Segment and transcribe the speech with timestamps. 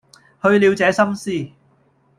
[0.41, 1.51] 去了這心思，